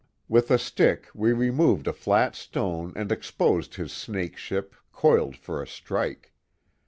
With 0.27 0.49
a 0.49 0.57
stick 0.57 1.09
we 1.13 1.31
removed 1.31 1.87
a 1.87 1.93
flat 1.93 2.35
stone 2.35 2.91
and 2.95 3.11
exposed 3.11 3.75
his 3.75 3.93
snakeship, 3.93 4.73
coiled 4.91 5.35
for 5.37 5.61
a 5.61 5.67
strike. 5.67 6.33